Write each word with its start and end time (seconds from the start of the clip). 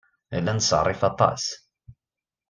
Nella 0.31 0.53
nettṣerrif 0.53 1.01
aṭas. 1.09 1.43